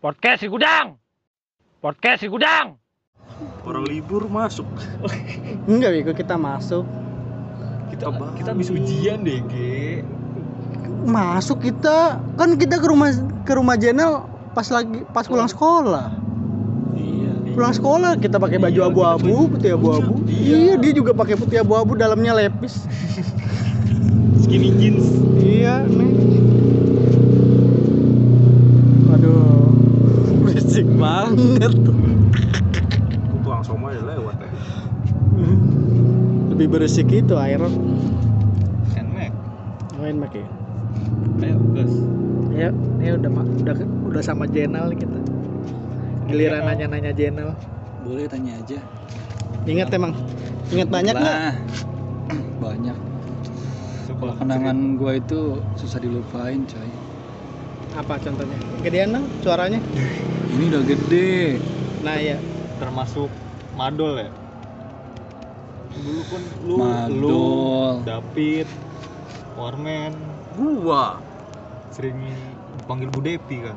[0.00, 0.96] Podcast di gudang.
[1.80, 2.76] Podcast di gudang.
[3.64, 4.64] Orang libur masuk.
[5.68, 6.84] Enggak, Bego, kita masuk.
[7.92, 8.32] Kita Apaan?
[8.32, 10.00] kita habis ujian deh, Ge.
[11.04, 12.16] Masuk kita.
[12.36, 13.12] Kan kita ke rumah
[13.44, 16.16] ke rumah Jenel pas lagi pas pulang sekolah.
[16.96, 17.32] Iya.
[17.52, 20.12] Pulang sekolah kita pakai baju Iya, abu-abu, kita- putih abu-abu.
[20.24, 20.56] Iya.
[20.56, 22.88] Iya, dia juga pakai putih abu-abu, dalamnya lepis.
[24.40, 25.06] Skinny jeans.
[25.38, 26.12] iya, nih.
[29.06, 29.68] Waduh.
[31.00, 31.72] Banget.
[33.40, 34.50] Tuang soma ya lewat ya.
[36.52, 37.72] Lebih berisik itu Iron.
[38.92, 39.32] Nmax.
[39.96, 40.44] Main pakai.
[41.40, 41.92] Ayo, gas.
[42.52, 42.68] Ya,
[43.00, 43.76] ini udah udah
[44.12, 45.16] udah sama Jenel kita.
[46.28, 47.56] Giliran nanya-nanya Jenel.
[48.04, 48.78] Boleh tanya aja.
[49.64, 50.12] Ingat emang.
[50.68, 51.38] Ingat banyak nggak?
[52.64, 52.98] Banyak.
[54.20, 56.90] Kalau kenangan gua itu susah dilupain, coy.
[57.96, 58.58] Apa contohnya?
[58.86, 59.80] Gedean dong suaranya.
[60.54, 61.58] Ini udah gede.
[62.02, 62.38] Nah ya.
[62.80, 63.28] termasuk
[63.76, 64.32] madol ya.
[66.00, 67.92] Dulu kan lu, lu, Madol.
[68.08, 68.68] David,
[69.52, 70.16] Warman
[70.56, 71.20] Gua.
[71.92, 72.16] sering
[72.80, 73.76] dipanggil Bu Depi kan.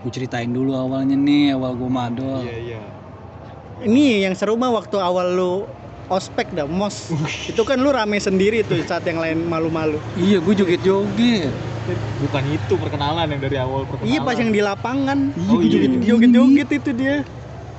[0.00, 2.40] Gue ceritain dulu awalnya nih, awal gua madol.
[2.48, 2.82] Iya, iya.
[3.84, 5.54] Ini yang seru mah waktu awal lu
[6.08, 7.08] ospek dah mos
[7.48, 11.73] itu kan lu rame sendiri tuh saat yang lain malu-malu Iya, gue joget-joget.
[11.84, 14.08] Bukan itu perkenalan yang dari awal perkenalan.
[14.08, 15.84] iya pas yang di lapangan Oh, iya.
[16.00, 17.16] joget-joget itu dia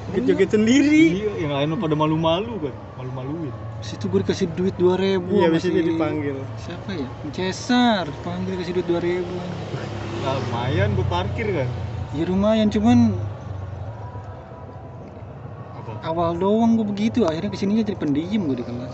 [0.08, 2.76] joget-joget sendiri Iya, yang lain pada malu-malu kan.
[2.96, 3.54] Malu-maluin.
[3.82, 7.08] Situ gue dikasih duit 2000 iya sama habis itu si- dipanggil Siapa ya?
[7.32, 9.26] Cesar, panggil kasih duit 2000
[10.22, 11.70] Nah, lumayan gue parkir kan.
[12.12, 13.14] Ya lumayan, cuman
[15.76, 15.92] Apa?
[16.04, 17.26] awal doang gue begitu.
[17.26, 18.94] Akhirnya ke sininya jadi pendiam gue di kelas.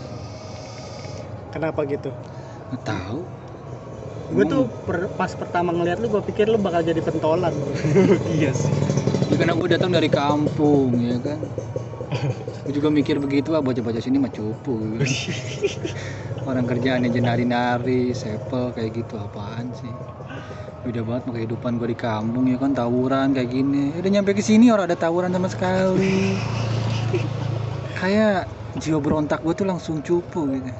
[1.48, 2.08] kenapa gitu
[2.68, 3.20] Nggak tahu.
[4.32, 7.52] Gue tuh per- pas pertama ngeliat lu gue pikir lu bakal jadi pentolan
[8.36, 8.72] iya sih.
[9.28, 11.40] Ya karena gue datang dari kampung ya kan.
[12.62, 14.74] Gue juga mikir begitu ah bocah-bocah sini mah cupu.
[14.94, 15.02] gitu.
[16.48, 19.94] Orang kerjaannya aja nari-nari, sepel kayak gitu apaan sih.
[20.84, 23.94] Beda banget sama kehidupan gue di kampung ya kan tawuran kayak gini.
[23.98, 26.34] Udah nyampe ke sini orang ada tawuran sama sekali.
[27.98, 28.50] Kayak
[28.82, 30.70] jiwa berontak gue tuh langsung cupu gitu.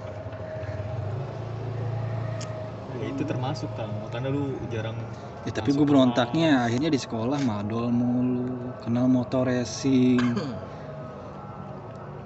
[2.93, 3.87] Ya, itu termasuk kan.
[4.11, 4.99] Karena lu jarang
[5.43, 10.19] Ya tapi gue berontaknya akhirnya di sekolah madol mulu, kenal motor racing.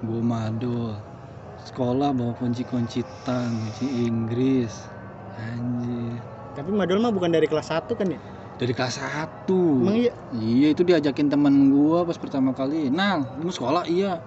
[0.01, 0.97] gue madol.
[1.65, 4.73] Sekolah bawa kunci-kunci tang, kunci Inggris.
[5.37, 6.17] Anjir.
[6.57, 8.17] tapi madol mah bukan dari kelas 1 kan ya
[8.57, 9.45] Dari kelas 1.
[9.85, 12.89] emang iya Iya itu diajakin temen gua pas pertama kali.
[12.89, 13.85] Nah, lu mau sekolah?
[13.85, 14.17] Iya.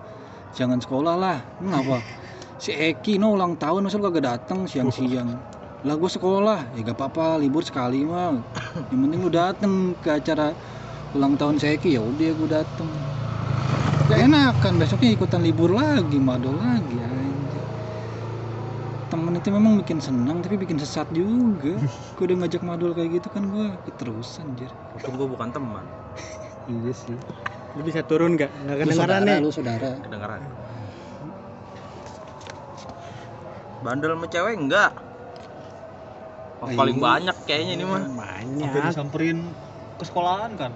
[0.54, 1.38] Jangan sekolah lah.
[1.58, 1.98] Kenapa?
[2.62, 5.32] Si Eki no ulang tahun masa lu kagak datang siang-siang.
[5.80, 6.60] Lah gua sekolah.
[6.76, 8.36] Ya gak apa-apa, libur sekali mah.
[8.92, 10.52] Yang penting lu dateng ke acara
[11.16, 12.88] ulang tahun si Eki ya udah gua dateng.
[14.12, 17.64] Gak enakan besoknya ikutan libur lagi, madol lagi anjir.
[19.08, 21.80] Temen itu memang bikin senang tapi bikin sesat juga.
[22.12, 24.68] Gua udah ngajak madol kayak gitu kan gua keterusan anjir.
[24.92, 25.86] Untung gua bukan teman.
[26.70, 27.18] Iya sih.
[27.74, 29.90] lu bisa turun nggak nggak Lu kedengeran saudara, nih lu saudara.
[29.98, 30.42] Kedengeran.
[33.82, 34.92] Bandel sama cewek enggak?
[36.60, 38.04] Paling banyak kayaknya ini mah.
[38.04, 39.38] sampai banyak disamperin
[39.96, 40.72] ke sekolahan kan.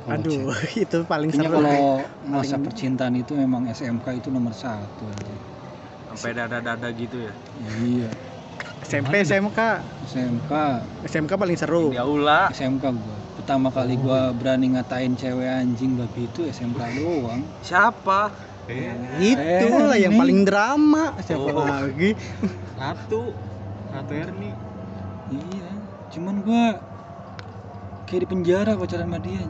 [0.00, 0.56] Kalau aduh
[0.88, 5.34] itu paling seru kalau masa percintaan itu memang SMK itu nomor satu aja.
[6.08, 7.32] Sampai dada-dada gitu ya.
[7.76, 8.08] Iya,
[8.80, 9.58] SMP SMK
[10.08, 10.52] SMK,
[11.04, 12.48] SMK paling seru Di aula.
[12.48, 13.16] SMK gua.
[13.36, 17.44] Pertama kali gua berani ngatain cewek anjing babi itu SMK doang.
[17.60, 18.32] Siapa?
[18.64, 20.20] Eh, itu lah yang ini.
[20.22, 21.60] paling drama siapa Oh.
[21.60, 22.14] lagi
[22.74, 23.36] Ratu.
[23.90, 24.50] Ratu Erni.
[25.30, 25.70] Iya,
[26.10, 26.82] cuman gua
[28.04, 29.46] kayak di penjara pacaran sama dia.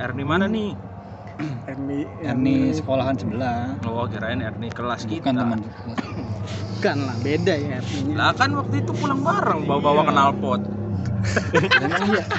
[0.00, 0.72] Erni mana nih?
[1.70, 3.76] Erni Erni sekolahan sebelah.
[3.84, 5.20] Oh, kirain Erni kelas kita.
[5.20, 6.00] Bukan teman kelas.
[6.72, 10.10] bukan lah beda ya Erninya Lah kan waktu itu pulang bareng bawa-bawa Iya.
[10.10, 10.60] knalpot.
[11.78, 12.24] Emang iya.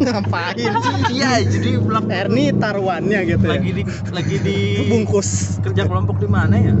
[0.00, 0.72] ngapain
[1.10, 4.56] Iya, jadi pulang Erni taruhannya gitu ya lagi di lagi di
[4.86, 6.74] bungkus kerja kelompok di mana ya?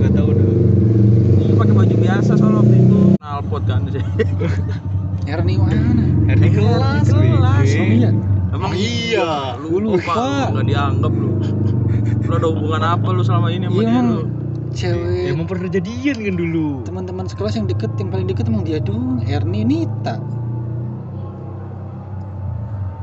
[0.00, 0.48] Gak tahu deh.
[1.40, 3.20] Ini pakai baju biasa soal waktu itu.
[3.40, 4.04] Knalpot kan sih.
[5.24, 5.80] Erni mana?
[6.28, 7.08] Erni kelas.
[7.08, 7.68] kelas.
[7.72, 8.10] Oh iya.
[8.52, 9.56] Emang Iya.
[9.56, 10.52] lu lupa.
[10.52, 11.40] nggak dianggap lu.
[12.20, 14.20] Lu ada hubungan apa lu selama ini sama Iya dia emang lu?
[14.70, 16.68] cewek Emang pernah jadian kan dulu.
[16.86, 20.14] teman-teman sekelas yang deket yang paling deket emang dia doang Erni Nita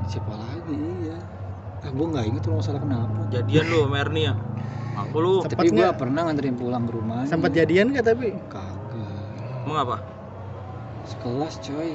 [0.07, 1.19] siapa lagi iya
[1.83, 4.33] ah gua nggak inget tuh masalah kenapa Jadian lu sama Erni ya?
[4.95, 9.11] Aku lu tapi gua pernah nganterin pulang ke rumah sempat jadian gak tapi kagak
[9.67, 9.97] emang apa?
[11.07, 11.91] Sekelas coy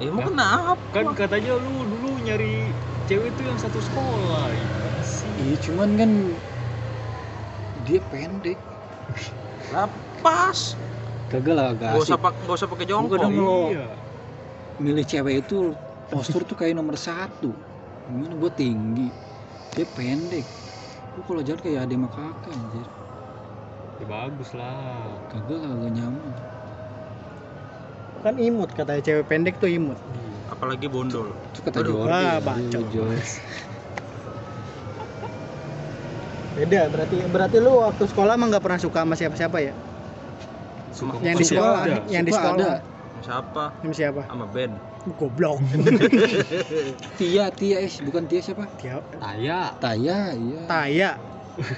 [0.00, 0.80] Ya mau kenapa?
[0.96, 2.72] kan katanya lu dulu nyari
[3.04, 4.64] cewek tuh yang satu sekolah ya
[5.04, 6.10] sih Iya cuman kan
[7.86, 8.60] dia pendek.
[9.72, 9.88] Lah
[10.20, 10.76] pas.
[11.28, 12.06] Kagak lah gak Gak asik.
[12.12, 13.18] usah pak, gak usah pakai jongkok.
[13.20, 13.70] Dong, lo.
[13.70, 13.86] iya
[14.80, 15.76] Milih cewek itu
[16.08, 17.60] postur tuh kayak nomor satu.
[18.04, 19.08] Gimana gue tinggi,
[19.70, 20.44] dia pendek.
[21.14, 22.88] Gue kalau jalan kayak sama kakak anjir.
[24.00, 26.34] ya bagus lah Kagak lah gak nyaman.
[28.20, 29.96] Kan imut katanya cewek pendek tuh imut.
[30.52, 31.32] Apalagi bondol.
[31.52, 32.12] Itu kata Aduh, Jordi.
[32.12, 32.84] ah, bacot.
[36.50, 39.72] Beda berarti berarti lu waktu sekolah emang nggak pernah suka sama siapa-siapa ya?
[40.92, 42.68] Sama Yang di Suka sekolah, ada, yang di suka sekolah.
[42.68, 42.72] ada.
[43.20, 43.64] siapa?
[43.72, 44.20] Sama siapa?
[44.28, 44.72] Sama Ben.
[45.16, 45.56] Goblok.
[47.18, 48.68] Tia, Tia, eh bukan Tia siapa?
[48.76, 50.60] Dia Taya Taya, iya.
[50.68, 51.10] Taya.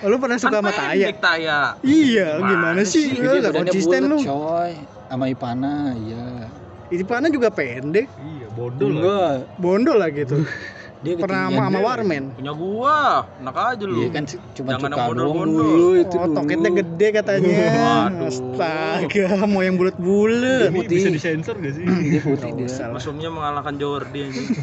[0.02, 1.06] Oh, lu pernah suka Kan sama Taya?
[1.14, 1.60] Taya.
[1.86, 3.14] Iya, Gimana sih?
[3.14, 4.18] Lu gak konsisten lu.
[4.18, 4.72] coy.
[5.12, 6.48] Sama Ipana, iya.
[6.88, 10.40] Ipana juga pendek, iya bodoh lah Enggak, bondol lah gitu.
[11.04, 11.78] dia Pernah sama sama.
[11.84, 12.22] Warmen.
[12.32, 13.26] Punya gua.
[13.42, 14.00] Enak aja lu.
[14.00, 14.24] Iya kan
[14.56, 17.58] cuma cuka doang dulu itu Oh, toketnya gede katanya.
[17.76, 18.30] Waduh.
[18.30, 20.70] Astaga, mau yang bulat-bulat.
[20.70, 20.96] ini putih.
[20.96, 22.88] bisa disensor gak sih Dia putih dia.
[22.94, 24.42] Mesumnya mengalahkan Jordi ini.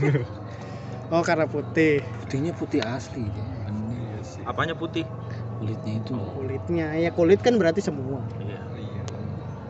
[1.10, 2.06] Oh, karena putih.
[2.22, 3.42] Putihnya putih asli dia.
[3.66, 5.10] Iya Apanya putih?
[5.57, 6.13] Kulitnya itu.
[6.13, 8.22] Kulitnya, ya kulit kan berarti semua.
[8.38, 8.59] Iya.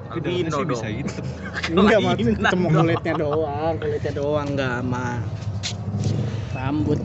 [0.09, 0.69] Albino sih dong.
[0.77, 1.25] bisa hitam
[1.69, 5.05] Enggak Kelainan cuma kulitnya doang, kulitnya doang enggak sama
[6.49, 6.99] rambut.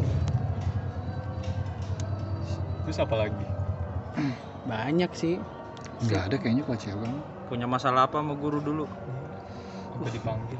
[2.84, 3.46] terus apa lagi
[4.64, 5.36] Banyak sih.
[6.04, 7.12] Enggak ada kayaknya kalau cewek.
[7.52, 8.84] Punya masalah apa sama guru dulu?
[9.94, 10.58] sampai dipanggil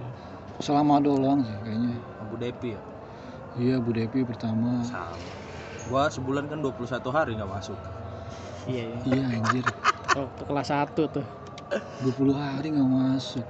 [0.62, 1.99] Selama doang sih kayaknya.
[2.23, 2.81] Abu Depi ya?
[3.58, 4.82] Iya, Bu Depi pertama.
[4.87, 5.19] Sama.
[5.91, 7.79] Gua sebulan kan 21 hari nggak masuk.
[8.70, 8.99] Iya, iya.
[9.05, 9.64] Iya anjir.
[10.14, 11.26] Waktu kelas 1 tuh.
[12.03, 13.47] 20 hari nggak masuk.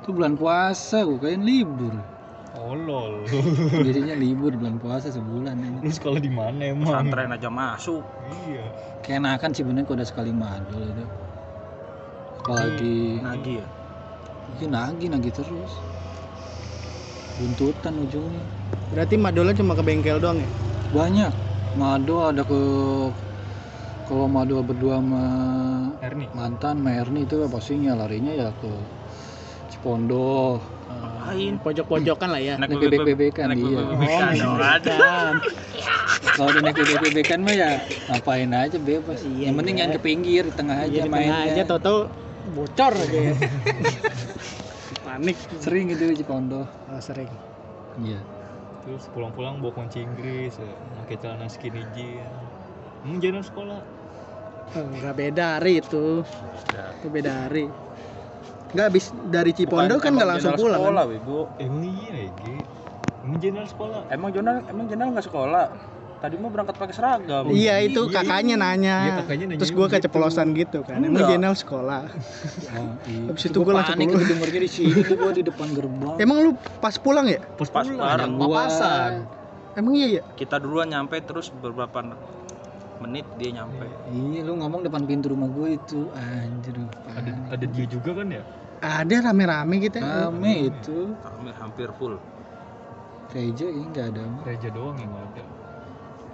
[0.00, 1.94] Itu bulan puasa gue kayak libur.
[2.50, 3.22] oh lol
[3.86, 5.78] Biasanya libur bulan puasa sebulan ini.
[5.80, 8.02] lu sekolah di mana emang Pesantren aja masuk.
[8.48, 8.64] iya
[9.00, 11.04] Keenakan sih bener udah sekali madul itu.
[12.40, 13.66] Apalagi Nagi ya?
[14.50, 15.72] mungkin nagih nagih terus.
[17.38, 18.44] Buntutan ujungnya.
[18.90, 20.48] Berarti madolnya cuma ke bengkel doang ya?
[20.90, 21.32] Banyak.
[21.78, 22.60] Mado ada ke
[24.10, 25.24] kalau Mado berdua sama
[26.02, 28.70] Erni mantan sama Erni itu pastinya larinya ya ke
[29.70, 30.58] Cipondo.
[30.90, 31.54] Ngapain?
[31.62, 32.54] Pojok-pojokan lah ya.
[32.58, 33.78] Naik bebek-bebekan, naik iya.
[33.78, 34.98] bebek-bebekan dong, ada.
[36.34, 37.70] Kalau udah naik bebek-bebekan mah ya
[38.10, 39.22] ngapain aja bebas.
[39.22, 39.80] Iya, Yang penting iya.
[39.86, 41.30] jangan ke pinggir, di tengah aja Iya, di mainnya.
[41.30, 41.98] tengah aja tau-tau
[42.50, 43.34] bocor aja ya.
[45.06, 45.36] Panik.
[45.62, 46.66] Sering gitu di Cipondo.
[46.66, 47.30] Oh, sering.
[48.02, 48.18] Iya.
[48.80, 50.72] terus pulang-pulang bawa kunci Inggris ya.
[50.98, 52.24] pakai celana skinny jean
[53.04, 53.76] emang jalan sekolah
[54.72, 56.22] Enggak beda hari itu.
[56.96, 57.66] Itu beda hari.
[58.70, 61.10] Enggak habis dari Cipondo Bukan, kan enggak langsung pulang sekolah, kan?
[61.10, 61.40] Bego.
[61.58, 62.56] emang iya ya Gi?
[63.20, 65.66] emang jalan sekolah Emang Jonal, emang Jonal nggak sekolah?
[66.20, 67.48] Tadi mah berangkat pakai seragam.
[67.48, 68.96] Iya itu Iya, kakaknya nanya.
[69.00, 69.94] Iya, kakaknya nanya Terus gua gitu.
[69.98, 71.00] keceplosan gitu kan.
[71.00, 71.28] Emang Enggak.
[71.30, 72.02] Jenal sekolah.
[72.70, 73.26] Oh, iya.
[73.26, 76.14] Habis itu gua langsung itu dengernya di sini tuh gua di depan gerbang.
[76.16, 77.40] Emang lu pas pulang ya?
[77.50, 78.32] pas Pas pulang bareng.
[78.36, 79.12] Gua- papasan
[79.72, 80.22] Emang iya ya?
[80.30, 81.98] Kita duluan nyampe terus beberapa
[83.00, 83.86] menit dia nyampe.
[84.06, 86.06] Iya, lu ngomong depan pintu rumah gue itu.
[86.12, 86.76] Anjir.
[87.16, 88.42] ada ada dia juga kan ya
[88.80, 90.00] Ada rame-rame gitu.
[90.00, 90.28] ya.
[90.28, 90.98] Rame itu.
[91.20, 92.14] Hampir hampir full.
[93.30, 94.22] Reja kayaknya nggak ada.
[94.42, 95.44] Reja doang yang nggak ada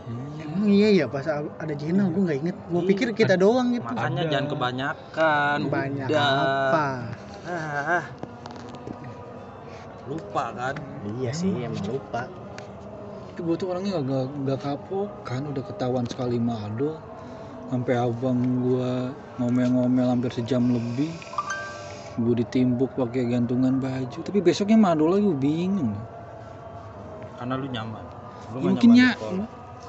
[0.07, 0.43] Iya.
[0.47, 2.57] Emang iya ya pas ada Jenal gua nggak inget.
[2.71, 2.89] Gua Iya.
[2.95, 3.83] pikir kita doang gitu.
[3.83, 4.31] Makanya Ada.
[4.31, 5.59] jangan kebanyakan.
[5.67, 6.31] Banyak Udah.
[6.31, 6.87] apa?
[7.47, 8.05] Ah.
[10.07, 10.75] Lupa kan?
[11.19, 12.31] Iya sih emang lupa.
[13.37, 16.97] Gue tuh orangnya agak nggak kapok kan udah ketahuan sekali mado
[17.69, 21.13] sampai abang gua ngomel-ngomel hampir sejam lebih.
[22.17, 24.19] Gue ditimbuk pakai gantungan baju.
[24.25, 25.93] Tapi besoknya mado lagi gue bingung.
[27.37, 28.05] Karena lu nyaman.
[28.51, 29.47] Lu Ya, mungkin nyaman ya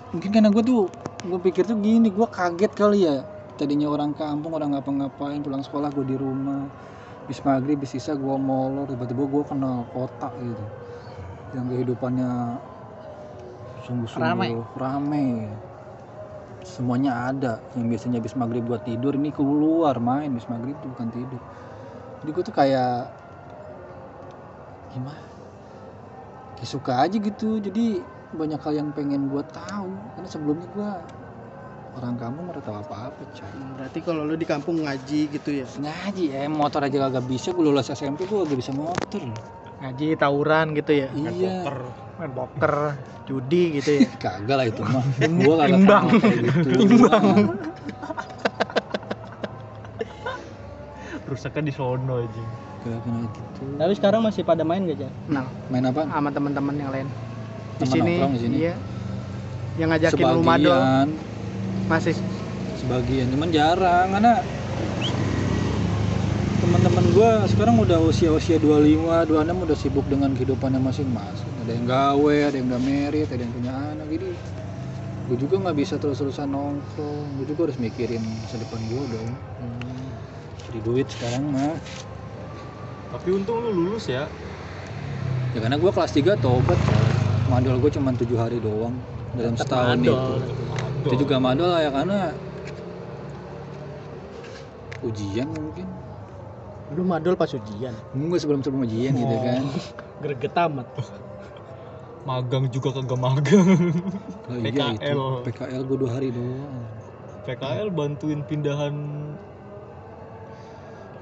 [0.07, 0.87] mungkin karena gue tuh
[1.27, 3.23] gue pikir tuh gini gue kaget kali ya.
[3.57, 6.67] Tadinya orang kampung orang ngapa-ngapain pulang sekolah gue di rumah.
[7.27, 10.65] Bis maghrib bis sisa gue molor tiba-tiba gue kenal kota gitu.
[11.55, 12.31] Yang kehidupannya
[13.87, 14.51] sungguh-sungguh Ramai.
[14.75, 15.27] rame.
[16.67, 17.63] Semuanya ada.
[17.79, 21.41] Yang biasanya bis maghrib buat tidur ini keluar main bis maghrib tuh bukan tidur.
[22.21, 23.07] Jadi gue tuh kayak
[24.91, 25.23] gimana?
[26.59, 27.63] Kayak suka aja gitu.
[27.63, 28.03] Jadi
[28.35, 29.95] banyak hal yang pengen gue tahu.
[30.19, 30.91] Karena sebelumnya gue
[31.97, 33.51] orang kampung nggak tahu apa-apa coy.
[33.79, 35.65] Berarti kalau lu di kampung ngaji gitu ya.
[35.79, 37.55] ngaji ya motor aja kagak bisa.
[37.55, 39.23] Gue lulus SMP gue gak bisa motor.
[39.79, 41.07] Ngaji tawuran gitu ya.
[41.15, 41.63] iya
[42.17, 42.97] Main poker,
[43.29, 44.09] judi gitu ya.
[44.25, 46.05] kagak lah itu mah gue kagak Imbang.
[46.17, 47.25] gitu Imbang.
[51.27, 52.43] rusaknya di sono aja
[52.87, 55.11] gak kena gitu Tapi sekarang masih pada main gak Jar?
[55.27, 57.07] Nah, main apa sama teman-teman yang lain.
[57.77, 58.55] Di sini, di sini?
[58.63, 58.73] iya.
[59.77, 61.07] Yang ngajakin lu madol sebagian
[61.87, 62.13] masih
[62.75, 64.33] sebagian cuman jarang karena
[66.67, 71.47] teman-teman gua sekarang udah usia-usia 25, 26 udah sibuk dengan kehidupannya masing-masing.
[71.63, 74.07] Ada yang gawe, ada yang udah merit, ada yang punya anak.
[74.11, 74.27] Jadi
[75.31, 77.39] gue juga nggak bisa terus-terusan nongkrong.
[77.39, 79.31] Gue juga harus mikirin masa depan gue dong.
[80.67, 81.75] Jadi duit sekarang mah.
[83.15, 84.27] Tapi untung lu lulus ya.
[85.55, 86.79] Ya karena gua kelas 3 tobat.
[87.47, 88.91] Madol gue cuma tujuh hari doang
[89.39, 90.35] dalam setahun itu.
[91.07, 92.35] Itu juga madol lah ya karena
[94.99, 95.96] ujian mungkin.
[96.95, 97.91] Lu madol pas ujian.
[98.15, 99.63] Enggak sebelum sebelum ujian gitu kan.
[100.23, 100.87] Greget amat.
[102.27, 103.67] magang juga kagak magang.
[104.51, 105.19] Oh, iya itu PKL.
[105.47, 106.75] PKL gue dua hari doang.
[107.47, 108.95] PKL bantuin pindahan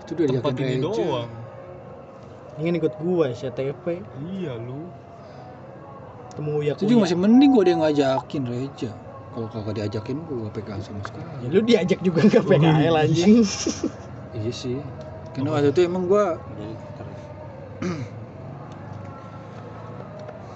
[0.01, 0.81] Itu udah tempat ini Reja.
[0.81, 1.31] doang.
[2.55, 4.87] Ingin ikut gua CTP, Iya lu.
[6.33, 8.91] temu ya Itu juga masih mending gue dia ngajakin Reja.
[9.29, 11.29] Kalau kagak diajakin gue PKL sama sekali.
[11.43, 13.45] Ya, lu diajak juga ke PKL anjing.
[14.33, 14.79] Iya sih.
[15.35, 16.25] Karena waktu itu emang gue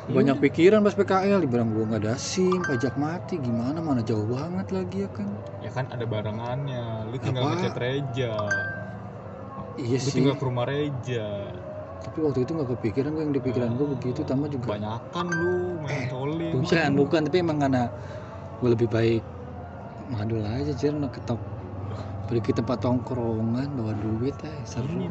[0.09, 4.67] banyak pikiran pas PKL dibilang gue nggak ada SIM pajak mati gimana mana jauh banget
[4.71, 7.05] lagi ya kan Ya kan ada barengannya.
[7.05, 7.53] Lu tinggal Apa?
[7.53, 8.33] ngechat Reja.
[9.77, 11.29] iya Lu sih tinggal ke rumah Reja.
[12.00, 15.53] tapi waktu itu nggak kepikiran gue yang di pikiran gue begitu tambah juga Kebanyakan lu
[15.77, 16.51] main calling.
[16.57, 17.83] bukan bukan tapi emang karena
[18.57, 19.21] gue lebih baik
[20.09, 21.38] madul aja jar nak ketop
[22.29, 25.09] pergi tempat tongkrongan bawa duit eh seru ya,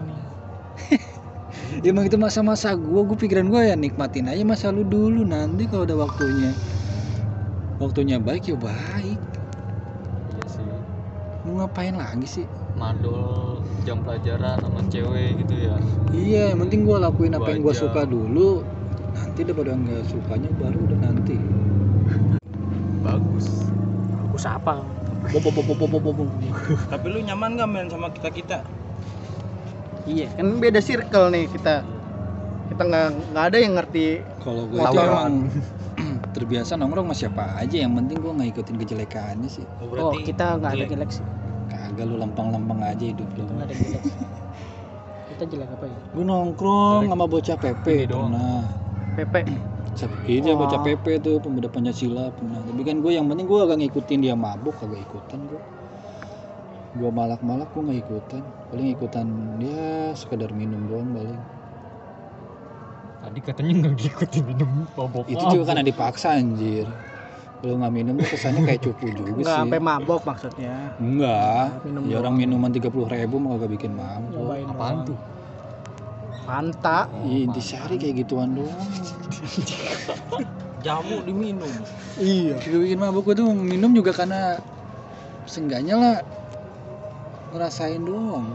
[1.91, 5.83] emang itu masa-masa gue gue pikiran gue ya nikmatin aja masa lu dulu nanti kalau
[5.83, 6.55] udah waktunya
[7.83, 9.19] waktunya baik ya baik
[10.31, 10.71] Iya sih.
[11.43, 12.47] mau ngapain lagi sih
[12.79, 15.75] Madol jam pelajaran sama cewek gitu ya.
[16.15, 18.63] iya yang penting gue lakuin apa yang gue suka dulu
[19.11, 21.35] nanti daripada nggak sukanya baru udah nanti
[23.03, 23.47] Bagus.
[24.13, 24.85] Bagus apa?
[26.89, 28.59] Tapi lu nyaman gak main sama kita kita?
[30.05, 31.85] Iya, kan beda circle nih kita.
[32.69, 34.07] Kita nggak nggak ada yang ngerti
[34.39, 35.49] kalau gue emang
[36.37, 40.73] terbiasa nongkrong sama siapa aja yang penting gue nggak ikutin kejelekannya sih Oh, kita nggak
[40.77, 41.25] ada jelek sih.
[41.67, 44.03] kagak lu lempeng-lempeng aja hidup lu Kita nggak ada jelek.
[45.29, 45.99] Kita jelek apa ya?
[46.09, 48.31] gue nongkrong sama bocah PP Ini doang.
[48.31, 48.61] pernah
[49.19, 49.43] Pepe.
[50.31, 50.63] Iya Oh.
[50.63, 54.35] bocah PP tuh pemuda Pancasila pernah tapi kan gue yang penting gue agak ngikutin dia
[54.39, 55.59] mabuk kagak ikutan gue
[56.95, 59.27] gue malak-malak gue nggak ikutan paling ikutan
[59.59, 59.83] dia
[60.15, 61.35] sekedar minum doang paling
[63.19, 65.27] Tadi katanya nggak diikutin minum mabok.
[65.27, 66.87] itu juga kan dipaksa anjir
[67.59, 70.75] kalau nggak minum tuh kesannya kayak cupu juga Nggak sih sampai mabok maksudnya.
[71.03, 75.09] enggak Minum ya orang minuman tiga puluh ribu mah kagak bikin mabuk Nyobain Apaan doang.
[75.11, 75.19] tuh?
[76.45, 77.09] Fanta.
[77.25, 78.89] Iya, intisari kayak gituan doang.
[80.85, 81.73] Jamu diminum.
[82.17, 82.57] Iya.
[82.63, 84.57] Juga bikin mabuk gue tuh minum juga karena
[85.45, 86.17] seenggaknya lah
[87.53, 88.55] ngerasain doang.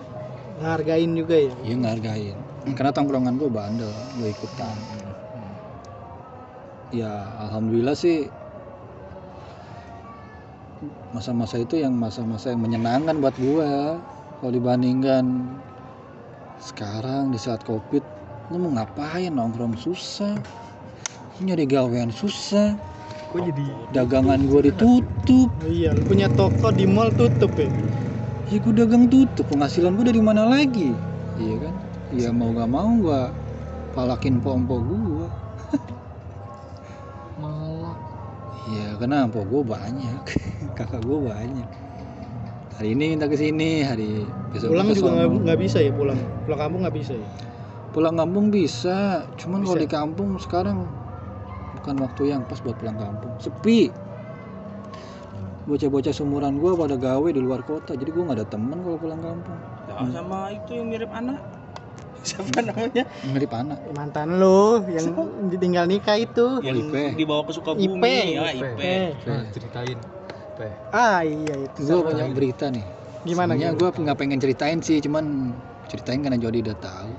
[0.61, 1.53] Ngargain juga ya.
[1.65, 2.37] Iya ngargain.
[2.73, 4.77] Karena tongkrongan gue bandel, gue ikutan.
[6.93, 8.29] Ya alhamdulillah sih
[11.13, 13.97] masa-masa itu yang masa-masa yang menyenangkan buat gua
[14.41, 15.25] kalau dibandingkan
[16.61, 18.03] sekarang di saat covid
[18.51, 20.37] lu mau ngapain nongkrong susah?
[21.37, 22.77] Lu nyari gawean susah?
[23.33, 25.49] Kok jadi dagangan gua ditutup.
[25.65, 27.69] Iya, lu punya toko di mall tutup ya.
[28.51, 29.49] ya gua dagang tutup.
[29.49, 30.93] Penghasilan gua dari mana lagi?
[31.41, 31.75] Iya kan?
[32.13, 33.33] Ya mau gak mau gua
[33.97, 35.27] palakin pompo gua.
[37.41, 37.97] Malah.
[38.63, 40.23] Iya, karena ampo gue banyak,
[40.77, 41.67] kakak gue banyak.
[42.73, 46.17] Hari ini minta ke sini, hari besok Pulang juga nggak bisa ya pulang.
[46.49, 47.27] Pulang kampung nggak bisa ya.
[47.93, 50.89] Pulang kampung bisa, cuman kalau di kampung sekarang
[51.77, 53.37] bukan waktu yang pas buat pulang kampung.
[53.37, 53.93] Sepi.
[55.63, 59.21] Bocah-bocah sumuran gue pada gawe di luar kota, jadi gue nggak ada temen kalau pulang
[59.21, 59.55] kampung.
[59.87, 61.39] Ya, sama itu yang mirip anak.
[62.27, 63.03] Siapa namanya?
[63.29, 63.79] Mirip anak.
[63.93, 65.13] Mantan lu yang
[65.53, 66.59] ditinggal nikah itu.
[66.65, 67.03] Yang Ipe.
[67.21, 67.85] dibawa ke Sukabumi.
[67.85, 68.17] Ipe.
[68.33, 68.67] Ya, Ipe.
[68.75, 68.95] Ipe.
[69.29, 69.97] nah, ceritain.
[70.93, 71.79] Ah iya itu.
[71.87, 72.85] Gue banyak berita nih.
[73.23, 75.55] Gimana Sebenarnya gue nggak pengen ceritain sih, cuman
[75.87, 77.11] ceritain karena Jody udah tahu.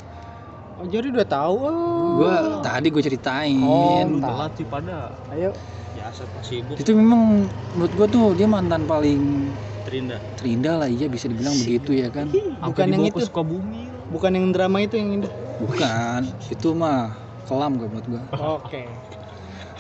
[0.75, 1.55] Oh, jadi udah tahu.
[1.65, 2.19] Oh.
[2.21, 3.59] Gue tadi gue ceritain.
[3.63, 4.29] Oh, entah.
[4.31, 5.15] telat sih pada.
[5.33, 5.51] Ayo.
[5.95, 7.47] Biasa pas sibuk itu memang
[7.79, 9.47] menurut gua tuh dia mantan paling
[9.87, 10.19] terindah.
[10.35, 12.35] terindah lah iya bisa dibilang begitu ya kan
[12.67, 13.23] Bukan yang itu.
[13.23, 13.87] Sukabumi.
[14.11, 15.31] Bukan yang drama itu yang ini.
[15.63, 17.15] bukan itu mah
[17.47, 18.23] kelam gak menurut gua
[18.59, 18.91] Oke.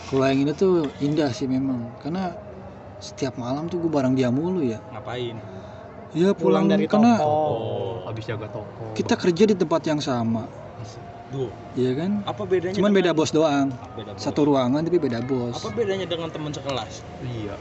[0.07, 2.31] kalau yang ini tuh indah sih memang karena
[2.99, 5.37] setiap malam tuh gua bareng dia mulu ya Ngapain?
[6.15, 8.95] ya pulang pulang, dari karena toko Oh, habis jaga toko.
[8.95, 10.47] kita kerja di tempat yang sama
[11.25, 12.77] Duh, Iya kan apa bedanya?
[12.77, 14.23] cuman beda bos doang Beda bos.
[14.23, 17.03] satu ruangan tapi beda bos Apa bedanya dengan teman sekelas?
[17.21, 17.57] Iya.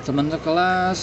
[0.00, 1.00] teman sekelas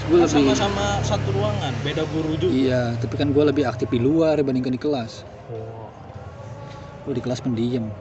[0.00, 2.50] gue Kan lebih sama-sama satu ruangan, beda guru juga.
[2.50, 5.90] iya tapi kan gue lebih aktif di luar dibandingkan di kelas Oh.
[7.04, 7.92] gue di kelas pendiam Iya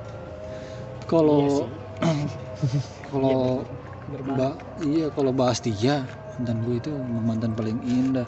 [1.12, 1.67] kalau sih.
[3.09, 3.78] kalau Berbahaya.
[4.36, 6.06] Ba iya kalau bahas dia
[6.39, 6.92] mantan gue itu
[7.28, 8.28] mantan paling indah.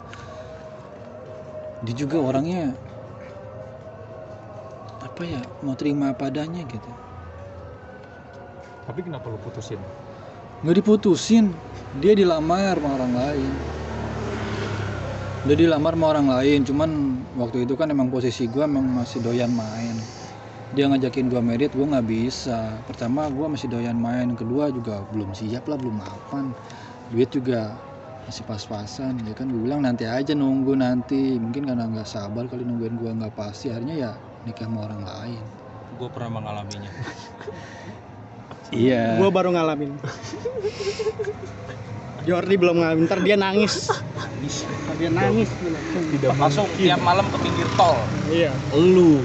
[1.82, 2.76] Dia juga orangnya
[5.02, 6.90] apa ya mau terima apa adanya gitu.
[8.86, 9.80] Tapi kenapa lu putusin?
[10.62, 11.50] nggak diputusin.
[11.98, 13.52] Dia dilamar sama orang lain.
[15.48, 16.90] Dia dilamar sama orang lain cuman
[17.34, 20.21] waktu itu kan emang posisi gue emang masih doyan main
[20.72, 22.80] dia ngajakin gue merit gue nggak bisa.
[22.88, 24.32] Pertama gue masih doyan main.
[24.32, 26.48] Kedua juga belum siap lah belum mapan.
[27.12, 27.76] Duit juga
[28.24, 29.52] masih pas-pasan ya kan?
[29.52, 31.36] Gue bilang nanti aja nunggu nanti.
[31.36, 34.12] Mungkin karena nggak sabar kali nungguin gue nggak pasti akhirnya ya
[34.48, 35.42] nikah sama orang lain.
[36.00, 36.88] Gue pernah mengalaminya.
[38.72, 39.20] iya.
[39.20, 39.92] Gue baru ngalamin.
[42.22, 43.90] Jordi belum ngalamin, ntar dia nangis.
[43.90, 45.50] Ntar dia nangis.
[45.50, 47.98] Tidak Langsung tiap malam ke pinggir tol.
[48.30, 48.54] Iya.
[48.70, 49.18] Lu.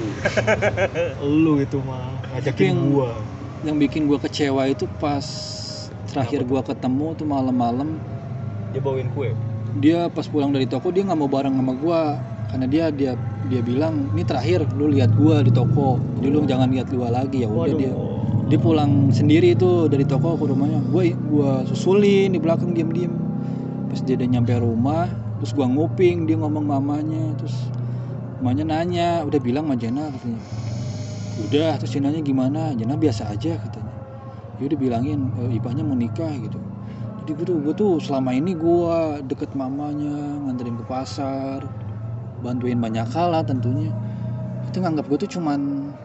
[1.22, 3.10] lu itu mah ngajakin Yang- gua.
[3.58, 5.22] yang bikin gue kecewa itu pas
[6.06, 7.98] terakhir gue ketemu tuh malam-malam
[8.70, 9.34] Dia bawain kue.
[9.74, 12.00] dia pas pulang dari toko dia nggak mau bareng sama gue
[12.48, 13.12] karena dia dia
[13.44, 17.44] dia bilang ini terakhir lu lihat gua di toko jadi lu jangan lihat gua lagi
[17.44, 17.92] ya udah dia
[18.48, 20.80] dia pulang sendiri tuh dari toko ke rumahnya.
[20.88, 23.12] Gue gua susulin di belakang diem
[23.88, 25.08] pas dia udah nyampe rumah
[25.40, 27.56] terus gua nguping dia ngomong mamanya terus
[28.40, 30.40] mamanya nanya udah bilang sama Jena katanya.
[31.44, 32.72] Udah terus Jenanya gimana?
[32.72, 33.94] Jena biasa aja katanya.
[34.58, 36.58] Dia udah bilangin e, ibahnya mau nikah gitu.
[37.22, 41.68] Jadi gue tuh gue tuh selama ini gua deket mamanya nganterin ke pasar
[42.40, 43.90] bantuin banyak hal lah tentunya
[44.68, 45.60] itu nganggap gue tuh cuman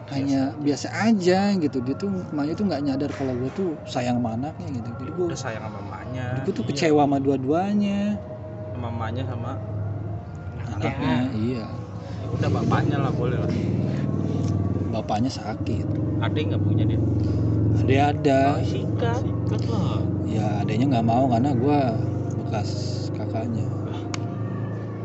[0.08, 4.34] hanya biasa aja gitu dia tuh mamanya tuh nggak nyadar kalau gue tuh sayang sama
[4.34, 6.26] anaknya gitu jadi gue Udah sayang sama mamanya.
[6.42, 8.16] gue tuh kecewa sama dua-duanya
[8.74, 9.60] Mamanya sama
[10.66, 11.66] anaknya iya
[12.16, 13.50] ya udah bapaknya lah boleh lah.
[14.90, 15.86] bapaknya sakit
[16.18, 17.00] Ada nggak punya dia?
[17.76, 18.64] ada ada Oh.
[18.64, 19.22] Sikat
[19.68, 20.00] lah.
[20.24, 21.80] ya adanya nggak mau karena gue
[22.40, 22.70] bekas
[23.12, 23.66] kakaknya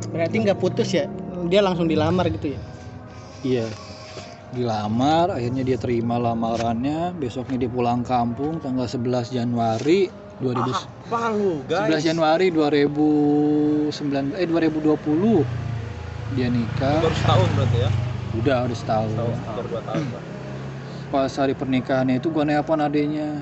[0.10, 1.06] Berarti nggak putus ya?
[1.46, 2.60] Dia langsung dilamar gitu ya?
[3.44, 3.68] Iya.
[4.50, 7.14] Dilamar, akhirnya dia terima lamarannya.
[7.16, 10.10] Besoknya dia pulang kampung tanggal 11 Januari
[10.42, 12.02] 2000 Apa lu 11 guys?
[12.02, 15.46] Januari 2009 eh 2020
[16.34, 17.02] dia nikah.
[17.02, 17.90] Baru setahun berarti ya?
[18.38, 19.10] Udah udah setahun.
[19.14, 19.38] Setahun,
[19.86, 20.06] tahun.
[21.10, 23.42] Pas hari pernikahannya itu gua nelpon adenya.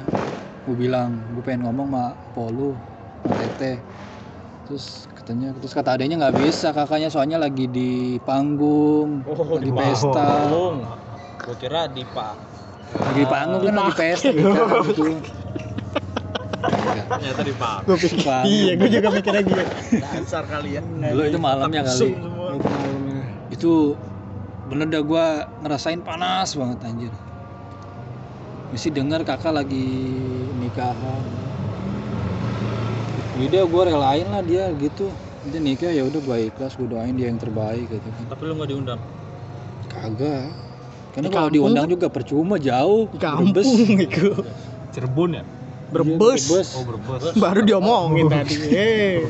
[0.68, 2.06] Gue bilang, gue pengen ngomong sama
[2.36, 2.76] Polu,
[3.24, 3.80] sama Tete.
[4.68, 9.72] Terus katanya, terus kata adenya nggak bisa kakaknya soalnya lagi di panggung, Oh, lagi di
[9.72, 10.12] pesta.
[10.12, 10.76] Panggung.
[11.40, 12.36] Gue kira di Pak.
[12.88, 14.52] lagi di panggung kan lagi pesta gitu.
[17.08, 17.78] Ternyata di Pak.
[17.88, 18.20] Gue pikir.
[18.28, 18.52] Panggung.
[18.52, 19.64] Iya, gue juga mikirnya gitu.
[20.04, 20.82] Dasar kali ya.
[20.84, 22.12] Dulu itu malamnya kali.
[22.12, 23.22] Itu malamnya.
[23.48, 23.74] Itu
[24.68, 25.26] bener dah gua
[25.64, 27.14] ngerasain panas banget anjir.
[28.76, 29.88] Mesti denger kakak lagi
[30.60, 31.47] nikahan.
[33.38, 35.14] Udah gue relain lah dia gitu.
[35.48, 38.24] Dia nikah ya udah gue ikhlas, gue doain dia yang terbaik gitu kan.
[38.34, 39.00] Tapi lu nggak diundang.
[39.88, 40.50] Kagak.
[41.14, 43.08] Karena Di kalau diundang juga percuma jauh.
[43.14, 43.70] Di kampung Brebes.
[44.10, 44.28] itu.
[44.92, 45.44] Cirebon ya?
[45.94, 46.10] Berbes.
[46.10, 46.68] Iya, Brebes.
[46.74, 47.34] Oh, Brebes.
[47.44, 48.56] Baru diomongin tadi.
[48.74, 49.22] Eh.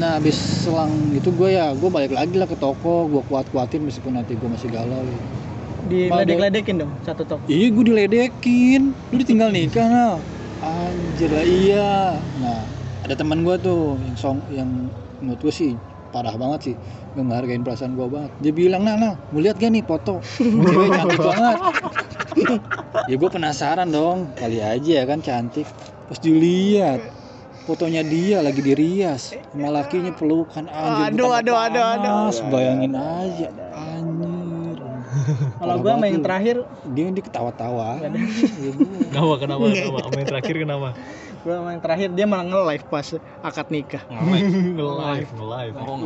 [0.00, 4.16] Nah habis selang itu gue ya gue balik lagi lah ke toko, gue kuat-kuatin meskipun
[4.16, 5.04] hati gue masih galau.
[5.04, 5.20] Ya.
[5.92, 7.44] Diledek-ledekin dong satu toko.
[7.48, 10.16] Iya gue diledekin Lu ditinggal nikah nah
[10.60, 12.20] Anjir lah iya.
[12.36, 12.60] Nah
[13.00, 14.68] ada teman gue tuh Yang song yang
[15.16, 15.72] menurut gue sih
[16.10, 16.76] Parah banget sih.
[17.14, 18.30] Gak ngehargain perasaan gue banget.
[18.42, 20.20] Dia bilang nah nah Mau lihat gak nih foto?
[20.68, 21.56] Cewek cantik banget.
[23.10, 25.64] Ya gue penasaran dong Kali aja ya kan cantik.
[26.06, 27.00] Pas dilihat
[27.64, 30.68] Fotonya dia lagi dirias Sama lakinya pelukan.
[30.68, 32.12] Anjir Aduh, aduh, aduh, aduh.
[32.28, 32.36] panas.
[32.52, 33.48] Bayangin aja
[35.56, 36.56] Kalau gue sama banget yang terakhir,
[36.86, 38.10] dia dia ketawa-tawa gua.
[39.06, 39.34] Kenapa?
[39.38, 39.64] Kenapa?
[39.66, 39.98] Kenapa?
[40.14, 40.90] Yang terakhir kenapa?
[41.40, 43.06] gue sama yang terakhir dia malah nge-live pas
[43.40, 44.04] akad nikah.
[44.06, 44.42] Ngelek.
[44.76, 45.74] Nge-live, nge-live.
[45.80, 45.96] Oh.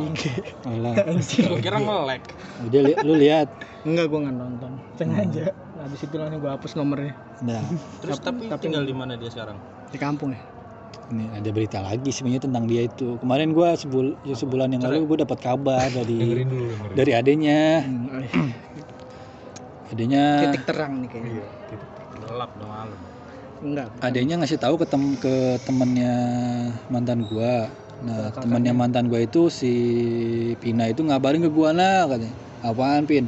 [0.63, 2.21] Gue kira ngelek.
[2.63, 3.49] Udah li- lu lihat.
[3.83, 4.71] Enggak, gue nggak nonton.
[4.95, 5.51] Sengaja.
[5.75, 7.61] Habis itu langsung gue hapus nomornya Nah,
[7.99, 9.59] Terus Tapi- tapi, tapi- tinggal di mana dia sekarang?
[9.85, 10.41] di kampung ya.
[11.05, 13.21] ini ada berita lagi sebenarnya tentang dia itu.
[13.21, 16.95] Kemarin gua sebul ya sebulan yang lalu gua dapat kabar dari Dengerin dulu, dengerin.
[16.97, 17.61] dari adenya.
[17.85, 18.49] Hmm,
[19.93, 21.31] Adenya titik terang nih kayaknya.
[21.35, 21.85] Iya, gitu.
[22.25, 22.99] Gelap udah malam.
[23.55, 23.87] Enggak.
[24.03, 26.13] adenya ngasih tahu ke tem ke temennya
[26.91, 27.71] mantan gua
[28.03, 28.41] nah Kakaknya.
[28.43, 29.73] temannya mantan gue itu si
[30.59, 33.25] Pina itu ngabarin ke gue nah katanya apaan Pin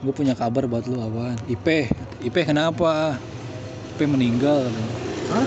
[0.00, 1.92] gue punya kabar buat lu apaan Ipe
[2.24, 3.20] Ipe kenapa
[3.94, 4.92] Ipe meninggal katanya
[5.28, 5.46] Hah?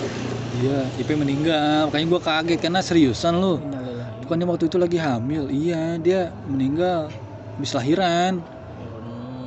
[0.62, 4.22] iya Ipe meninggal makanya gue kaget karena seriusan lu Innalillahi.
[4.24, 7.10] bukannya waktu itu lagi hamil iya dia meninggal
[7.58, 8.46] habis lahiran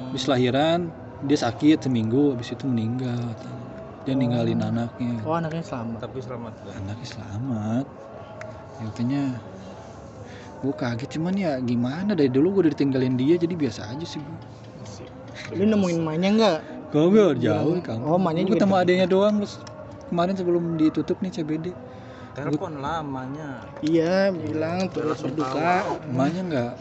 [0.09, 0.89] habis lahiran
[1.21, 3.61] dia sakit seminggu habis itu meninggal katanya.
[4.03, 5.99] dia ninggalin anaknya Oh anaknya selamat.
[6.01, 6.73] Tapi selamat kan.
[6.81, 7.85] anaknya selamat
[8.73, 9.23] ya, katanya
[10.59, 14.19] gue kaget cuman ya gimana dari dulu gue udah ditinggalin dia jadi biasa aja sih
[14.19, 14.39] gue
[15.55, 16.59] Lu nemuin emaknya enggak?
[16.89, 19.55] kagak jauh kamu Oh, Gua juga ketemu adanya doang terus
[20.09, 21.67] kemarin sebelum ditutup nih CBD
[22.33, 23.67] Telepon lamanya.
[23.83, 25.83] Iya, bilang turut berduka.
[26.07, 26.73] emaknya nggak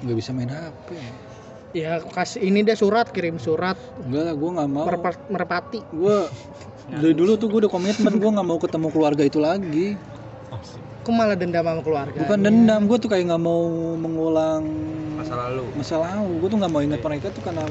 [0.00, 0.88] nggak bisa main HP
[1.70, 5.78] Ya kasih ini dia surat, kirim surat enggak lah gue nggak mau merpa- merpati.
[5.86, 6.18] gue
[6.90, 9.94] dari dulu tuh gue udah komitmen gue nggak mau ketemu keluarga itu lagi
[11.00, 12.18] Kok malah dendam sama keluarga?
[12.18, 13.62] bukan dendam gue tuh kayak nggak mau
[13.94, 14.66] mengulang
[15.14, 15.62] Masa lalu.
[15.72, 17.62] masa lalu gue tuh nggak mau ingat mereka tuh karena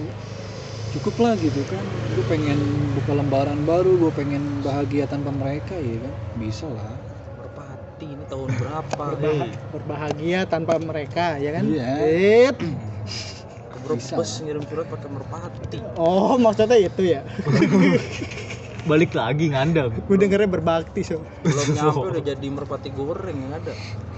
[0.89, 2.57] cukup lah gitu kan gue pengen
[2.95, 6.95] buka lembaran baru gue pengen bahagia tanpa mereka ya kan bisa lah
[7.35, 9.05] Merpati ini tahun berapa?
[9.17, 9.51] Hei.
[9.69, 11.63] berbahagia tanpa mereka, ya kan?
[11.67, 12.55] Iya.
[13.97, 14.43] Bisa.
[14.45, 15.78] ngirim surat pakai merpati.
[15.97, 17.25] Oh, maksudnya itu ya.
[18.89, 21.21] balik lagi ngandam Gue dengernya berbakti so.
[21.43, 23.73] Belum nyampe udah jadi merpati goreng yang ada.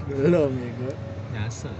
[0.08, 0.94] Belum ya gue.
[1.32, 1.72] nyasa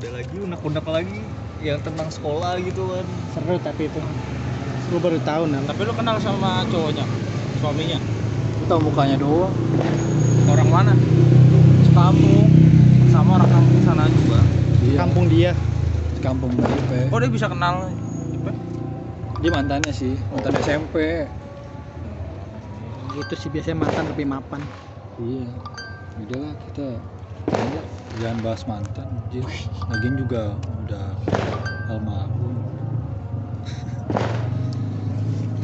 [0.00, 1.20] ada lagi unek-unek lagi
[1.60, 3.06] yang tentang sekolah gitu kan
[3.36, 4.00] Seru tapi itu.
[4.90, 5.60] Gue baru tahu nah.
[5.68, 7.04] Tapi lu kenal sama cowoknya?
[7.60, 8.00] Suaminya?
[8.60, 9.52] gue tau mukanya doang
[10.48, 10.92] Orang mana?
[11.84, 12.48] Sekampung.
[13.12, 14.40] Sama orang kampung sana juga.
[14.82, 15.52] iya Kampung dia.
[16.20, 17.88] Kampung gue Oh dia bisa kenal
[18.30, 18.52] Ipe?
[19.40, 20.94] dia mantannya sih mantan SMP
[23.10, 24.60] Gitu sih biasanya mantan lebih mapan.
[25.18, 25.48] iya
[26.20, 26.86] udah lah kita
[27.50, 29.08] jangan- jangan bahas mantan
[29.88, 30.42] lagian juga
[30.84, 31.06] udah
[31.88, 32.54] almarhum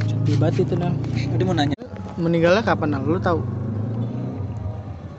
[0.07, 0.93] Sedih banget itu nah.
[1.37, 1.77] dia mau nanya
[2.17, 3.01] Meninggalnya kapan nah?
[3.01, 3.41] Lu tahu?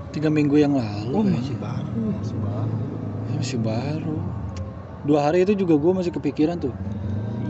[0.10, 2.02] tiga minggu yang lalu Oh, masih baru.
[2.10, 2.78] Masih baru.
[3.22, 4.18] Ya, masih baru
[5.08, 6.76] dua hari itu juga gue masih kepikiran tuh.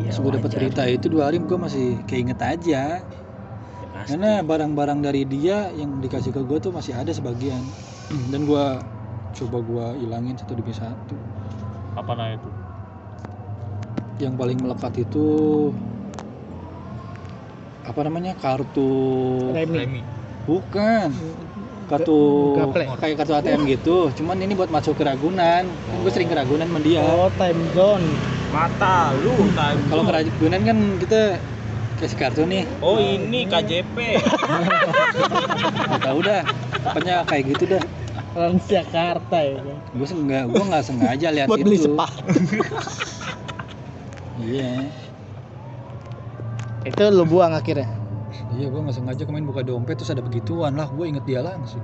[0.05, 0.13] Iya.
[0.13, 3.01] Pas gue dapet berita itu dua hari gue masih keinget aja.
[4.07, 7.59] Karena barang-barang dari dia yang dikasih ke gue tuh masih ada sebagian.
[8.31, 8.65] Dan gue
[9.41, 11.17] coba gue ilangin satu demi satu.
[11.97, 12.49] Apa nah itu?
[14.21, 15.27] Yang paling melekat itu
[17.87, 18.91] apa namanya kartu
[19.55, 19.77] Remi.
[19.79, 20.01] Remi
[20.47, 21.11] bukan
[21.87, 22.19] kartu
[22.53, 22.83] Gaple.
[22.95, 26.63] kayak kartu ATM gitu cuman ini buat masuk ke Ragunan kan gue sering ke Ragunan
[26.63, 28.03] sama dia Oh, time zone.
[28.47, 29.79] Mata lu time.
[29.87, 31.21] kalau ke Ragunan kan kita
[31.97, 33.97] kasih kartu nih Oh ini KJP.
[35.79, 36.43] nggak tahu dah
[36.85, 37.83] pokoknya kayak gitu dah
[38.29, 39.57] Transjakarta ya.
[39.57, 39.77] kan?
[39.89, 42.07] gue enggak gue nggak sengaja lihat Buat itu beli spa.
[44.39, 44.85] iya
[46.83, 47.89] Itu lu buang akhirnya.
[48.57, 50.87] Iya gue nggak sengaja kemarin buka dompet terus ada begituan lah.
[50.91, 51.83] Gue inget dia langsung.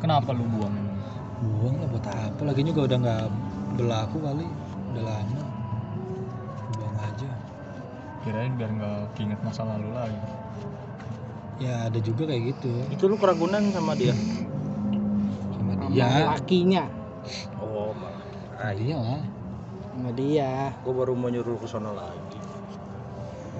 [0.00, 0.74] Kenapa lu buang?
[1.40, 2.40] Buang lah buat apa?
[2.44, 3.24] Lagi juga udah nggak
[3.80, 4.46] berlaku kali.
[4.94, 5.42] Udah lama.
[6.76, 7.30] Buang aja.
[8.22, 10.20] Kirain biar nggak keinget masa lalu lagi.
[11.62, 12.72] Ya ada juga kayak gitu.
[12.90, 14.12] Itu lu keragunan sama dia?
[15.54, 16.08] sama Sama dia.
[16.34, 16.84] lakinya.
[17.62, 19.22] Oh, sama dia lah.
[19.94, 20.52] Sama dia.
[20.82, 22.43] gue baru mau nyuruh ke sana lagi.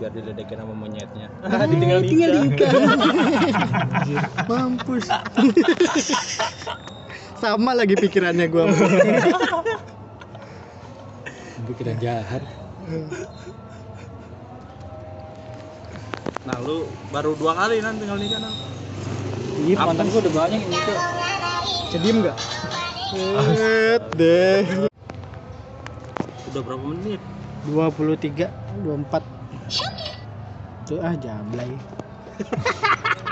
[0.01, 1.27] Biar diledekin sama monyetnya.
[1.71, 2.73] Tinggal nikah.
[4.51, 5.07] Mampus.
[7.43, 8.73] Sama lagi pikirannya gua.
[11.65, 12.45] pikiran jahat
[16.45, 18.57] Nah lu baru dua kali nanti tinggal nikah Nang.
[19.65, 20.99] iya mantan gue udah banyak yang nikah
[21.89, 22.37] Sediem enggak?
[23.55, 24.67] Set deh.
[26.51, 27.23] Udah berapa menit?
[27.71, 28.51] 23
[28.83, 29.34] 24
[30.85, 31.71] Tuh ah jablay.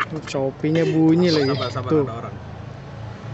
[0.09, 1.53] Tuh Shopee-nya bunyi lagi.
[1.53, 2.05] Sabar sabar Tuh.
[2.05, 2.35] ada orang.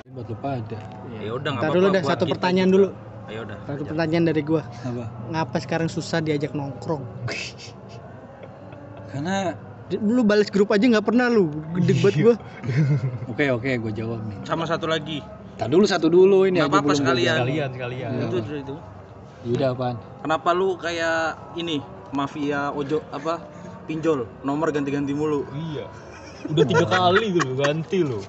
[0.08, 0.78] buat lu pada
[1.14, 2.76] Ya udah nggak Ntar dulu apa-apa, dah buat satu pertanyaan juga.
[2.76, 2.88] dulu.
[3.28, 3.56] Ayo udah.
[3.62, 4.62] Satu pertanyaan dari gua.
[4.64, 7.04] apa Ngapa sekarang susah diajak nongkrong?
[9.10, 9.54] karena
[9.88, 11.48] Lu balas grup aja nggak pernah lu.
[11.74, 12.34] Gede banget gua.
[13.32, 15.24] oke oke gue jawab nih Sama satu lagi.
[15.56, 17.36] tak dulu satu dulu ini Nggak aja apa-apa gua sekalian.
[17.38, 18.24] sekalian sekalian Iya.
[18.26, 18.74] Itu itu itu.
[19.46, 21.18] Yaudah apaan Kenapa lu kayak
[21.54, 23.40] ini mafia ojo apa
[23.84, 25.44] pinjol nomor ganti-ganti mulu?
[25.54, 25.88] iya
[26.44, 28.20] udah tiga kali gitu ganti lo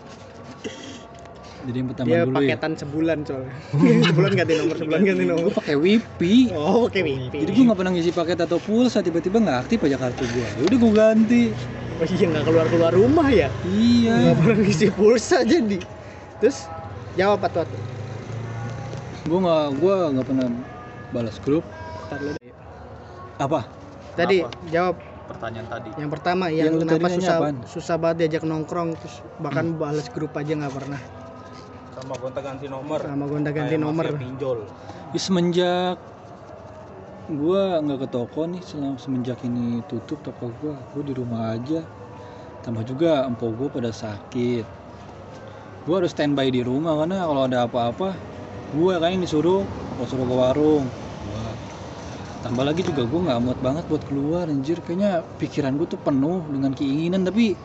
[1.60, 3.52] jadi yang pertama Dia dulu ya paketan sebulan soalnya.
[4.08, 5.44] sebulan ganti nomor, sebulan ganti nomor.
[5.44, 7.36] gue pakai wifi Oh, oke wifi.
[7.36, 10.62] jadi gue nggak pernah ngisi paket atau pulsa tiba-tiba nggak aktif aja kartu gue ya
[10.64, 11.44] udah gue ganti
[12.00, 13.52] Oh iya nggak keluar keluar rumah ya?
[13.68, 14.16] Iya.
[14.32, 15.78] Nggak pernah ngisi pulsa jadi.
[16.40, 16.64] Terus
[17.14, 17.84] jawab apa tuh?
[19.28, 20.48] Gue nggak gue nggak pernah
[21.12, 21.68] balas grup.
[22.08, 22.39] Ntar lu deh.
[23.40, 23.64] Apa?
[24.14, 24.52] Tadi Apa?
[24.68, 24.96] jawab
[25.30, 25.90] Pertanyaan tadi.
[25.96, 27.56] yang pertama Yang yang, kenapa susah apaan?
[27.64, 31.02] susah banget diajak nongkrong terus bahkan balas grup aja nggak pernah
[31.94, 33.00] Sama gonta ganti nomor.
[33.00, 34.06] sama gonta ganti Kayak nomor.
[34.18, 34.60] pinjol.
[35.14, 35.98] Ya, semenjak
[37.30, 41.86] gua nggak ke toko nih selama semenjak ini tutup toko gua gua di rumah aja
[42.66, 44.66] tambah juga empok gua pada sakit
[45.86, 48.18] gua harus standby di rumah karena kalau ada apa-apa
[48.74, 49.62] gua kan yang disuruh
[49.94, 50.90] gua suruh ke warung
[52.40, 56.40] tambah lagi juga gua nggak muat banget buat keluar anjir kayaknya pikiran gua tuh penuh
[56.48, 57.60] dengan keinginan tapi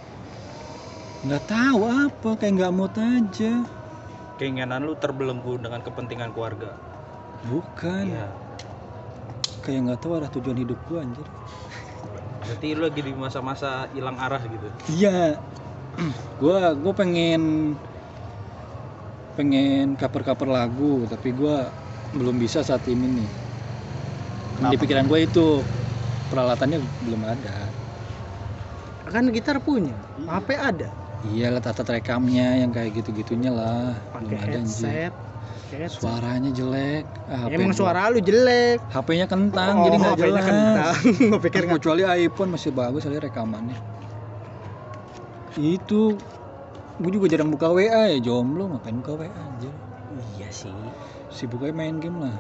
[1.25, 3.63] nggak tahu apa kayak nggak muat aja
[4.35, 6.75] Keinginan lu terbelenggu dengan kepentingan keluarga.
[7.47, 8.27] bukan Iya.
[9.63, 11.27] kayak nggak tahu arah tujuan hidup gua anjir
[12.45, 14.69] Berarti lu lagi di masa-masa hilang arah gitu.
[14.93, 15.41] Iya,
[16.37, 17.73] gua gua pengen
[19.33, 21.73] pengen cover-cover lagu, tapi gua
[22.13, 23.44] belum bisa saat ini nih.
[24.55, 25.47] Di pikiran gue itu
[26.25, 27.57] peralatannya belum ada.
[29.05, 30.89] Kan gitar punya, HP ada,
[31.25, 33.97] Iya lah tata rekamnya yang kayak gitu-gitunya lah.
[34.11, 34.89] pakai Belum ada anjir.
[34.89, 35.15] headset.
[35.91, 37.05] Suaranya jelek.
[37.27, 38.79] Ah, HP Emang gua- suara lu jelek.
[38.87, 40.45] HP-nya kentang Oh, jadi nggak jelas.
[40.45, 40.97] kentang.
[41.45, 43.75] Pikir Kecuali iPhone masih bagus kali rekamannya.
[45.55, 46.15] Itu
[46.95, 49.71] gue juga jarang buka WA ya jomblo ngapain buka WA aja.
[50.37, 50.71] Iya sih.
[51.29, 52.37] Sibuk aja main game lah.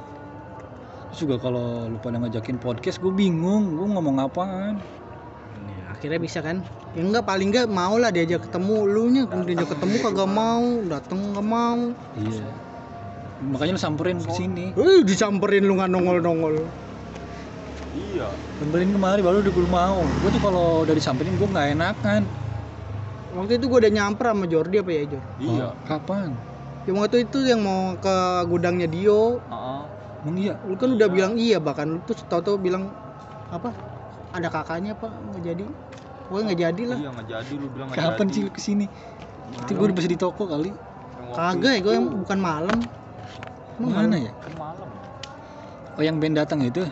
[1.15, 4.83] Terus juga kalau lu pada ngajakin podcast gue bingung, gue ngomong apaan.
[5.63, 6.59] Ya, akhirnya bisa kan?
[6.91, 11.31] Ya enggak paling enggak mau lah diajak ketemu lu nya diajak ketemu kagak mau, dateng
[11.31, 11.95] nggak mau.
[12.19, 12.51] Iya.
[13.47, 14.75] Makanya lu samperin ke sini.
[14.75, 16.67] Eh disamperin lu nggak nongol-nongol.
[17.95, 18.27] Iya.
[18.59, 20.03] Samperin kemari baru udah gue mau.
[20.03, 22.27] Gue tuh kalau udah disamperin gue nggak enakan.
[23.39, 25.23] Waktu itu gua udah nyamper sama Jordi apa ya Jor?
[25.39, 25.67] Iya.
[25.71, 26.35] Oh, kapan?
[26.91, 28.17] Yang waktu itu yang mau ke
[28.51, 29.94] gudangnya Dio, Heeh.
[30.25, 30.57] Emang iya?
[30.65, 32.89] lu kan udah bilang iya bahkan lu tuh tau-tau bilang
[33.53, 33.77] apa?
[34.33, 35.65] Ada kakaknya apa nggak jadi?
[36.27, 36.99] Pokoknya nggak jadi lah.
[37.05, 38.35] Iya nggak jadi lu bilang nggak Kapan jadi.
[38.35, 38.87] sih lu ke sini?
[39.61, 40.73] Itu gue udah bisa di toko kali.
[41.35, 42.79] Kagak ya, gue yang bukan malam.
[43.77, 44.25] Emang Mana malam?
[44.25, 44.33] ya?
[44.41, 44.89] Kan malam.
[45.95, 46.83] Oh yang band datang itu?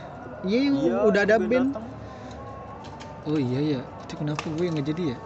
[0.45, 1.69] Iya, Iya, udah ada gue band.
[1.73, 1.85] datang.
[3.25, 3.81] Oh iya ya.
[4.05, 5.19] Itu kenapa gue yang nggak jadi ya?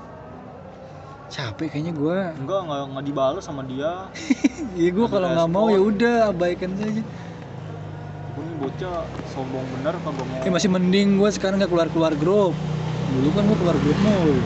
[1.27, 2.19] Capek kayaknya gue.
[2.39, 3.91] Enggak, enggak, enggak dibales sama dia.
[4.77, 7.01] Iya gue kalau nggak mau ya udah abaikan saja.
[8.57, 9.05] Gue bocah
[9.37, 10.41] sombong bener kagak mau.
[10.41, 12.57] Ya masih mending gue sekarang nggak keluar keluar grup.
[13.13, 14.37] Dulu kan gue keluar grup mulu.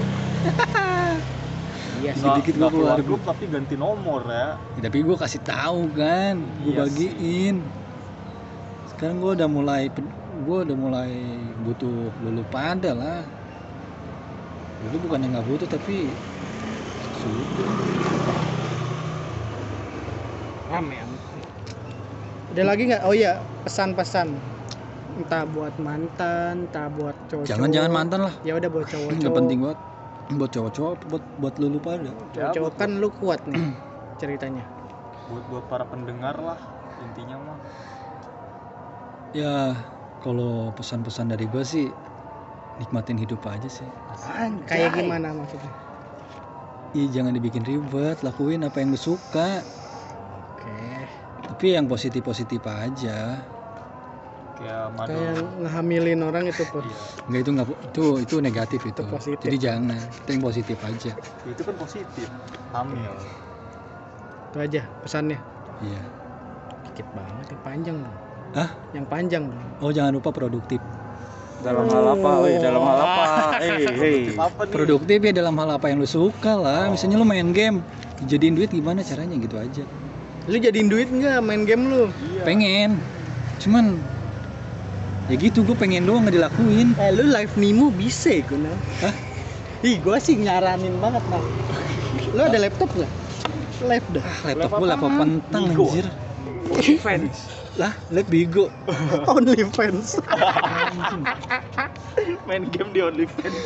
[2.03, 2.27] Iya sih.
[2.27, 4.59] Nggak gua keluar keluar grup tapi ganti nomor ya.
[4.75, 7.57] Ya, tapi gue kasih tahu kan, gue Iya bagiin.
[8.91, 9.87] Sekarang gue udah mulai,
[10.43, 11.13] gue udah mulai
[11.63, 13.23] butuh lulu pada lah.
[14.81, 16.11] Dulu bukan yang nggak butuh tapi
[17.21, 17.73] sudah.
[20.73, 20.99] Rame.
[22.51, 23.03] Udah lagi nggak?
[23.07, 24.29] Oh iya, pesan-pesan.
[25.21, 27.45] Entah buat mantan, entah buat cowok.
[27.51, 29.11] Jangan jangan mantan lah, Ya udah buat cowok.
[29.19, 29.79] nggak penting banget.
[30.31, 32.11] Buat cowok-cowok, buat buat lulu pada.
[32.55, 33.59] Cowok kan lu kuat nih
[34.23, 34.63] ceritanya.
[35.27, 36.59] Buat buat para pendengar lah
[37.03, 37.59] intinya mah.
[39.35, 39.75] Ya
[40.23, 41.87] kalau pesan-pesan dari gue sih
[42.79, 43.87] nikmatin hidup aja sih.
[44.67, 45.73] Kayak gimana maksudnya?
[46.91, 49.63] Ih jangan dibikin ribet, lakuin apa yang lu suka.
[51.61, 53.37] Tapi yang positif-positif aja.
[54.57, 55.13] Kayak madu.
[55.13, 56.81] Kayak ngehamilin orang itu tuh.
[56.81, 56.97] Iya.
[57.29, 59.03] Enggak itu nggak itu itu negatif itu.
[59.05, 59.45] positif.
[59.45, 60.01] Jadi jangan.
[60.01, 61.13] Itu yang positif aja.
[61.45, 62.27] Itu kan positif.
[62.73, 63.13] Hamil.
[64.49, 65.37] Itu aja pesannya.
[65.85, 66.03] Iya.
[66.89, 68.17] Dikit banget yang panjang dong.
[68.57, 68.71] Hah?
[68.97, 69.61] Yang panjang dong.
[69.85, 70.81] Oh jangan lupa produktif.
[71.61, 72.31] Dalam hal apa?
[72.41, 73.25] Weh, dalam hal apa?
[73.61, 74.19] Eh, hei.
[74.33, 74.73] Apa nih?
[74.73, 76.89] Produktif ya dalam hal apa yang lu suka lah.
[76.89, 77.85] Misalnya lu main game,
[78.25, 79.85] jadiin duit gimana caranya gitu aja.
[80.49, 82.09] Lu jadiin duit nggak main game lu?
[82.09, 82.43] Iya.
[82.47, 82.91] Pengen.
[83.61, 84.01] Cuman
[85.29, 86.97] ya gitu gue pengen doang nggak dilakuin.
[86.97, 88.77] Eh lu live Nimo bisa gue nah.
[89.05, 89.15] Hah?
[89.81, 91.45] Ih gua sih nyaranin banget nah.
[92.33, 93.13] Lu ada laptop nggak?
[93.85, 94.25] Live dah.
[94.49, 95.87] Laptop gue laptop pentang Bigo.
[95.89, 96.07] anjir.
[97.03, 97.61] Fans.
[97.79, 98.69] Lah, lab bigo.
[99.31, 100.19] Only fans.
[102.51, 103.57] Main game di OnlyFans.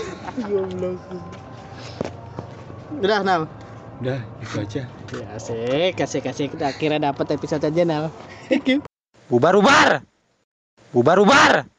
[0.44, 1.00] Goblok.
[3.00, 3.42] Udah Nal.
[4.04, 4.82] Udah, itu aja.
[5.14, 6.48] Ya asik, asik, asik.
[6.58, 8.10] Kita akhirnya dapat episode Nal.
[9.30, 9.90] Bubar, bubar!
[10.90, 11.73] Bubar, bubar!